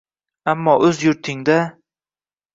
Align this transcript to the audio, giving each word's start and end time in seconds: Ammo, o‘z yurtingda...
Ammo, 0.53 0.73
o‘z 0.87 1.03
yurtingda... 1.09 1.59